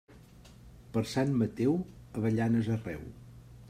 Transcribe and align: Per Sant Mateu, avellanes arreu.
Per 0.95 1.03
Sant 1.11 1.37
Mateu, 1.43 1.79
avellanes 2.23 2.75
arreu. 2.81 3.07